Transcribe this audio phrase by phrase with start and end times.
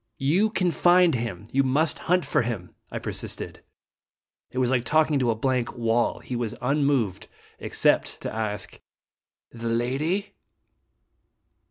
[0.17, 1.47] "You can find him.
[1.51, 3.61] You must hunt for him," I persisted.
[4.49, 6.21] It was like talking to a blank wall.
[6.21, 7.27] He was unmoved
[7.59, 8.81] except to ask:"
[9.51, 10.33] The lady